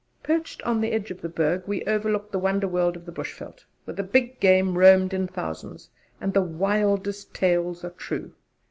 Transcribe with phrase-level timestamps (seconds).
[0.23, 3.65] Perched on the edge of the Berg, we overlooked the wonder world of the Bushveld,
[3.83, 8.33] where the big game roamed in thousands and the "wildest tales were true."